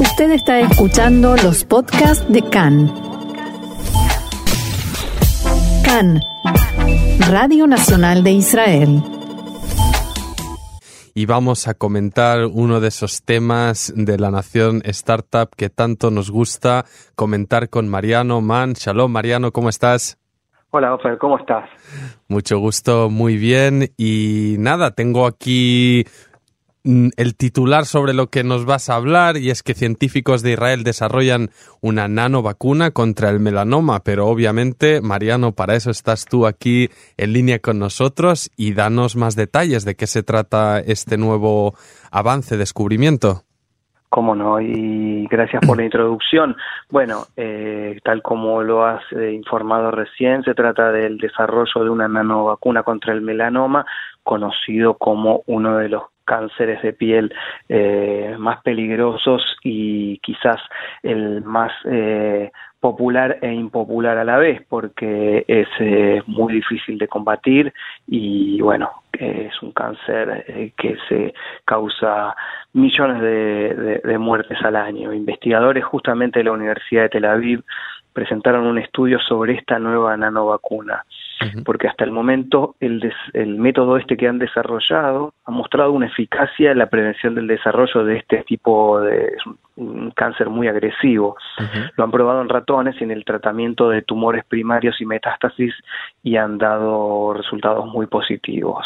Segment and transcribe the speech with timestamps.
[0.00, 2.86] Usted está escuchando los podcasts de CAN.
[5.84, 6.20] CAN,
[7.28, 9.02] Radio Nacional de Israel.
[11.14, 16.30] Y vamos a comentar uno de esos temas de la nación startup que tanto nos
[16.30, 16.84] gusta
[17.16, 18.74] comentar con Mariano Mann.
[18.74, 20.16] Shalom, Mariano, ¿cómo estás?
[20.70, 21.68] Hola, Ofer, ¿cómo estás?
[22.28, 23.90] Mucho gusto, muy bien.
[23.96, 26.04] Y nada, tengo aquí
[27.16, 30.84] el titular sobre lo que nos vas a hablar y es que científicos de Israel
[30.84, 31.50] desarrollan
[31.82, 36.88] una nanovacuna contra el melanoma, pero obviamente, Mariano, para eso estás tú aquí
[37.18, 41.74] en línea con nosotros y danos más detalles de qué se trata este nuevo
[42.10, 43.42] avance, descubrimiento.
[44.08, 46.56] Cómo no, y gracias por la introducción.
[46.88, 52.08] Bueno, eh, tal como lo has eh, informado recién, se trata del desarrollo de una
[52.08, 53.84] nanovacuna contra el melanoma,
[54.22, 57.34] conocido como uno de los cánceres de piel
[57.70, 60.60] eh, más peligrosos y quizás
[61.02, 67.08] el más eh, popular e impopular a la vez porque es eh, muy difícil de
[67.08, 67.72] combatir
[68.06, 72.36] y bueno es un cáncer que se causa
[72.72, 75.12] millones de, muertes al año.
[75.12, 77.64] Investigadores justamente de la Universidad de Tel Aviv
[78.12, 81.02] presentaron un estudio sobre esta nueva nanovacuna
[81.64, 86.72] porque hasta el momento el, el método este que han desarrollado ha mostrado una eficacia
[86.72, 89.36] en la prevención del desarrollo de este tipo de
[89.76, 91.36] un cáncer muy agresivo.
[91.96, 95.72] Lo han probado en ratones y en el tratamiento de tumores primarios y metástasis
[96.22, 98.84] y han dado resultados muy positivos.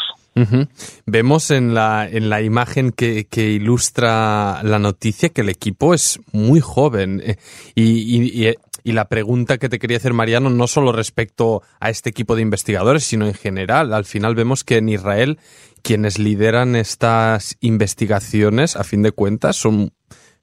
[1.05, 6.19] Vemos en la, en la imagen que, que, ilustra la noticia que el equipo es
[6.31, 7.35] muy joven eh,
[7.75, 8.55] y, y, y
[8.91, 13.03] la pregunta que te quería hacer, Mariano, no solo respecto a este equipo de investigadores,
[13.03, 13.93] sino en general.
[13.93, 15.39] Al final vemos que en Israel
[15.83, 19.91] quienes lideran estas investigaciones, a fin de cuentas, son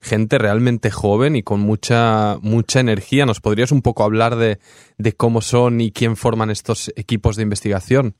[0.01, 3.27] gente realmente joven y con mucha, mucha energía.
[3.27, 4.59] ¿Nos podrías un poco hablar de,
[5.17, 8.15] cómo son y quién forman estos equipos de investigación?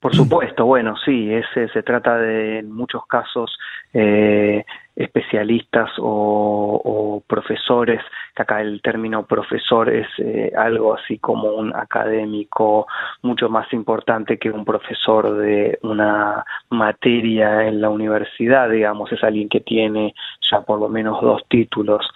[0.00, 3.56] Por supuesto, bueno, sí, ese, se trata de en muchos casos
[3.94, 4.62] eh,
[4.96, 8.00] especialistas o, profesores,
[8.34, 12.86] que acá el término profesor es eh, algo así como un académico
[13.22, 19.48] mucho más importante que un profesor de una materia en la universidad, digamos, es alguien
[19.48, 20.14] que tiene
[20.50, 22.06] ya por lo menos dos títulos.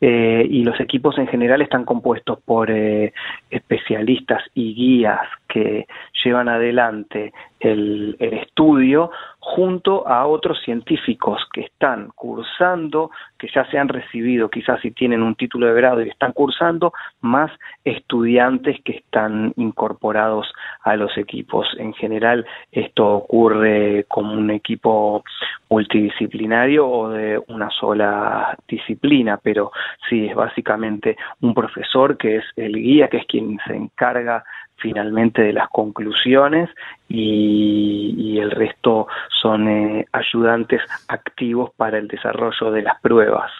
[0.00, 3.12] Eh, y los equipos en general están compuestos por eh,
[3.50, 5.86] especialistas y guías que
[6.24, 9.10] llevan adelante el, el estudio
[9.40, 15.22] junto a otros científicos que están cursando, que ya se han recibido, quizás si tienen
[15.22, 17.50] un título de grado y están cursando, más
[17.84, 20.52] estudiantes que están incorporados
[20.82, 21.66] a los equipos.
[21.78, 25.24] En general, esto ocurre como un equipo
[25.68, 29.72] multidisciplinario o de una sola disciplina, pero
[30.08, 34.44] sí es básicamente un profesor que es el guía, que es quien se encarga
[34.76, 36.70] finalmente de las conclusiones
[37.08, 39.06] y, el resto
[39.42, 43.50] son eh, ayudantes activos para el desarrollo de las pruebas.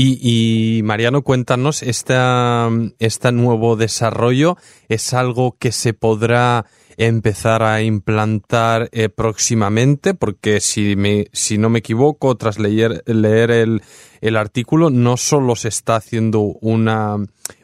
[0.00, 4.56] Y, Mariano, cuéntanos, ¿este nuevo desarrollo
[4.88, 6.66] es algo que se podrá
[6.96, 10.14] empezar a implantar eh, próximamente?
[10.14, 13.82] Porque si, me, si no me equivoco, tras leer, leer el,
[14.20, 17.16] el artículo, no solo se está haciendo una,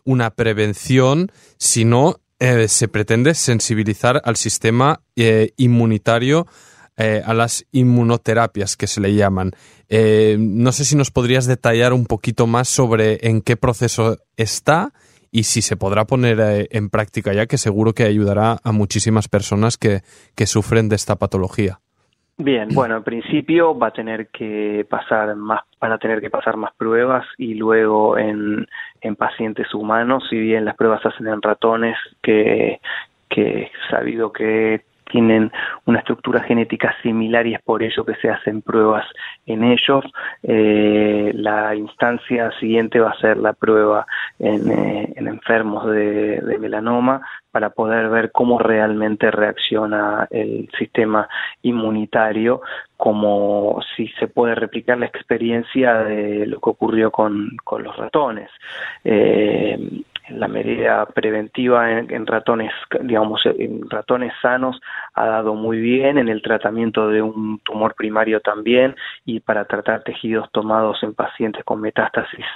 [0.04, 6.48] una prevención, sino eh, se pretende sensibilizar al sistema eh, inmunitario
[6.96, 9.52] eh, a las inmunoterapias que se le llaman.
[10.38, 14.92] no sé si nos podrías detallar un poquito más sobre en qué proceso está
[15.30, 19.76] y si se podrá poner en práctica ya, que seguro que ayudará a muchísimas personas
[19.76, 20.02] que,
[20.36, 21.80] que sufren de esta patología.
[22.36, 26.56] Bien, bueno, en principio va a tener que pasar más, van a tener que pasar
[26.56, 28.66] más pruebas y luego en,
[29.00, 32.80] en pacientes humanos, si bien las pruebas se hacen en ratones, que,
[33.28, 34.82] que sabido que
[35.14, 35.52] tienen
[35.86, 39.06] una estructura genética similar y es por ello que se hacen pruebas
[39.46, 40.04] en ellos.
[40.42, 44.08] Eh, la instancia siguiente va a ser la prueba
[44.40, 47.20] en, eh, enfermos de, melanoma
[47.52, 51.28] para poder ver cómo realmente reacciona el sistema
[51.62, 52.62] inmunitario,
[52.96, 58.50] como si se puede replicar la experiencia de lo que ocurrió con, con los ratones.
[59.04, 59.78] Eh,
[60.30, 62.72] la medida preventiva en, ratones,
[63.02, 64.80] digamos, en ratones sanos
[65.14, 70.02] ha dado muy bien, en el tratamiento de un tumor primario también, y para tratar
[70.02, 72.46] tejidos tomados en pacientes con metástasis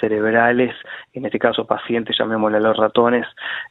[0.00, 0.74] cerebrales,
[1.12, 3.26] en este caso pacientes, llamémosle a los ratones,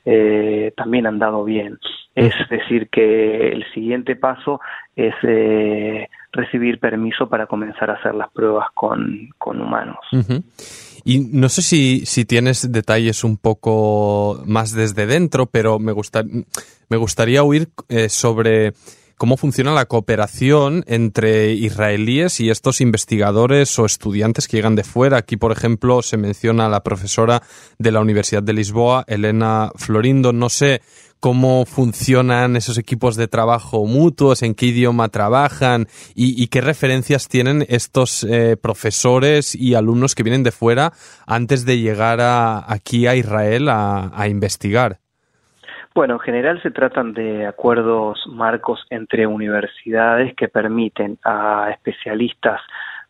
[0.05, 1.79] eh, también han dado bien.
[2.13, 4.59] Es decir, que el siguiente paso
[4.95, 9.97] es eh, recibir permiso para comenzar a hacer las pruebas con, con humanos.
[11.07, 15.93] Y no sé si, si, tienes detalles un poco más desde dentro, pero me,
[16.89, 18.73] me gustaría oír eh, sobre
[19.17, 25.17] cómo funciona la cooperación entre israelíes y estos investigadores o estudiantes que llegan de fuera.
[25.17, 27.41] Aquí, por ejemplo, se menciona a la profesora
[27.79, 30.33] de la Universidad de Lisboa, Elena Florindo.
[30.33, 30.81] No sé
[31.19, 37.65] cómo funcionan esos equipos de trabajo mutuos, en qué idioma trabajan y, qué referencias tienen
[37.69, 40.93] estos eh, profesores y alumnos que vienen de fuera
[41.25, 42.19] antes de llegar
[42.67, 44.99] aquí a Israel a investigar.
[45.97, 52.61] Bueno, en general se tratan de acuerdos marcos entre universidades que permiten a especialistas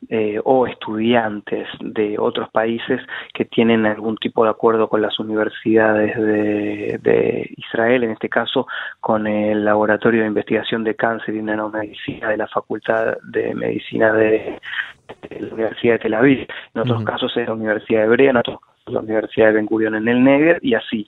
[0.08, 3.02] eh, o estudiantes de otros países
[3.34, 8.68] que tienen algún tipo de acuerdo con las universidades de, Israel, en este caso
[9.02, 14.62] con el Laboratorio de Investigación de Cáncer y Nanomedicina de la Facultad de Medicina de,
[15.42, 18.94] la Universidad de Tel Aviv, en otros casos es la Universidad Hebrea, en otros casos
[18.94, 21.06] la Universidad de Ben Gurion en el Negev y así.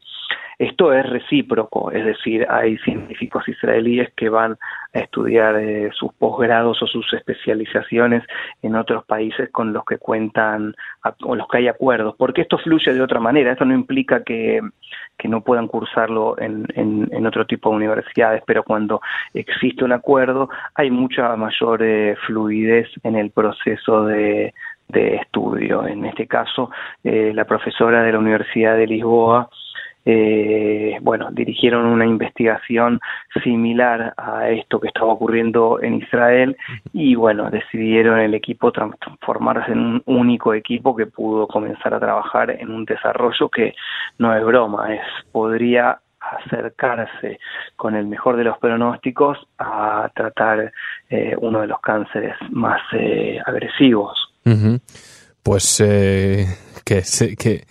[0.60, 4.58] Esto es recíproco, es decir, hay científicos israelíes que van
[4.94, 8.24] a estudiar eh, sus posgrados o sus especializaciones
[8.62, 10.76] en otros países con los que cuentan
[11.24, 14.60] o los que hay acuerdos, porque esto fluye de otra manera, esto no implica que,
[15.24, 19.00] no puedan cursarlo en, en, otro tipo de universidades, pero cuando
[19.34, 24.54] existe un acuerdo hay mucha mayor eh, fluidez en el proceso de,
[24.90, 25.88] de estudio.
[25.88, 26.72] En este caso,
[27.04, 29.50] eh, la profesora de la Universidad de Lisboa
[30.06, 33.00] eh, bueno, dirigieron una investigación
[33.44, 36.58] similar a esto que estaba ocurriendo en Israel
[36.94, 42.52] y bueno, decidieron el equipo transformarse en un único equipo que pudo comenzar a trabajar
[42.52, 43.74] en un desarrollo que
[44.18, 45.02] no es broma, es
[45.32, 47.40] podría acercarse
[47.76, 50.72] con el mejor de los pronósticos a tratar
[51.10, 54.18] eh, uno de los cánceres más eh, agresivos.
[55.44, 56.46] Pues eh,
[56.84, 57.04] que,
[57.38, 57.64] que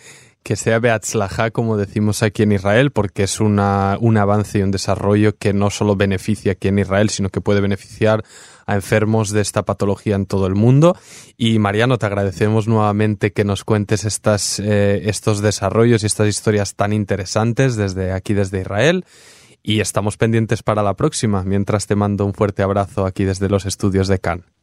[0.48, 4.70] que sea Beatzlaja, como decimos aquí en Israel, porque es una, un avance y un
[4.70, 8.24] desarrollo que no solo beneficia aquí en Israel, sino que puede beneficiar
[8.64, 10.96] a enfermos de esta patología en todo el mundo.
[11.36, 16.76] Y Mariano, te agradecemos nuevamente que nos cuentes estas, eh, estos desarrollos y estas historias
[16.76, 19.04] tan interesantes desde aquí, desde Israel.
[19.62, 23.66] Y estamos pendientes para la próxima, mientras te mando un fuerte abrazo aquí desde los
[23.66, 24.57] estudios de Cannes.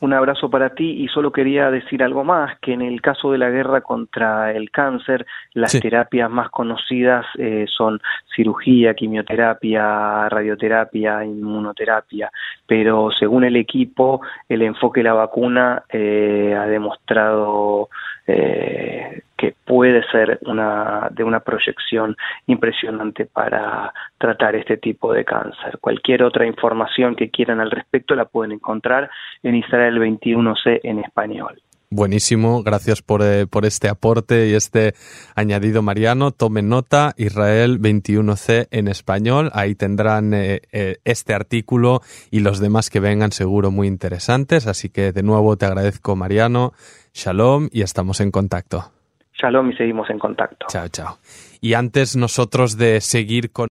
[0.00, 3.38] Un abrazo para ti y solo quería decir algo más, que en el caso de
[3.38, 8.00] la guerra contra el cáncer, las terapias más conocidas eh, son
[8.34, 12.30] cirugía, quimioterapia, radioterapia, inmunoterapia,
[12.66, 17.88] pero según el equipo, el enfoque de la vacuna eh, ha demostrado
[18.26, 22.16] eh, que puede ser una, de una proyección
[22.46, 25.78] impresionante para tratar este tipo de cáncer.
[25.80, 29.10] Cualquier otra información que quieran al respecto la pueden encontrar
[29.42, 31.60] en Israel 21C en español.
[31.88, 34.94] Buenísimo, gracias por, eh, por, este aporte y este
[35.36, 36.32] añadido, Mariano.
[36.32, 39.50] Tomen nota, Israel 21C en español.
[39.54, 42.00] Ahí tendrán eh, eh, este artículo
[42.32, 44.66] y los demás que vengan seguro muy interesantes.
[44.66, 46.72] Así que de nuevo te agradezco, Mariano.
[47.14, 48.95] Shalom y estamos en contacto.
[49.38, 50.66] Shalom y seguimos en contacto.
[50.68, 51.18] Chao, chao.
[51.60, 53.68] Y antes nosotros de seguir con